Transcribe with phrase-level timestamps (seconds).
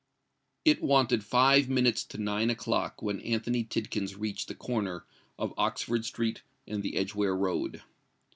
[0.65, 5.05] It wanted five minutes to nine o'clock when Anthony Tidkins reached the corner
[5.37, 7.83] of Oxford Street and the Edgeware Road.